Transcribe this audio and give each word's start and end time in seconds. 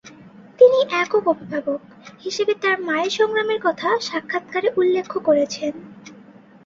তিনি 0.59 0.79
একক 1.01 1.23
অভিভাবক 1.27 1.81
হিসেবে 2.23 2.53
তার 2.63 2.77
মায়ের 2.81 3.11
সংগ্রামের 3.17 3.59
কথা 3.63 3.89
সাক্ষাৎকারে 4.07 4.69
উল্লেখ 4.77 5.05
করেছেন। 5.27 5.73